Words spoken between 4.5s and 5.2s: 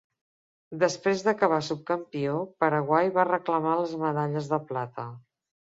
de plata.